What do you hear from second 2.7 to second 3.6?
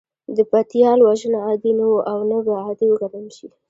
وګڼل شي.